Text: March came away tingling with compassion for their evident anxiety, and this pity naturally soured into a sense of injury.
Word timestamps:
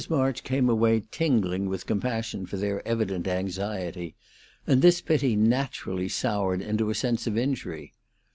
March 0.09 0.43
came 0.43 0.67
away 0.67 1.03
tingling 1.11 1.69
with 1.69 1.85
compassion 1.85 2.47
for 2.47 2.57
their 2.57 2.81
evident 2.87 3.27
anxiety, 3.27 4.15
and 4.65 4.81
this 4.81 4.99
pity 4.99 5.35
naturally 5.35 6.09
soured 6.09 6.59
into 6.63 6.89
a 6.89 6.95
sense 6.95 7.27
of 7.27 7.37
injury. 7.37 7.93